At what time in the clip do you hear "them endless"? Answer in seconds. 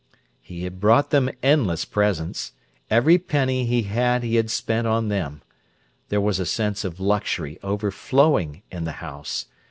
1.11-1.85